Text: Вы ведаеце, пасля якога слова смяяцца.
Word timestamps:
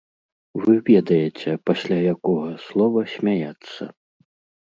Вы 0.61 0.73
ведаеце, 0.91 1.49
пасля 1.69 1.97
якога 2.15 2.49
слова 2.67 2.99
смяяцца. 3.13 3.83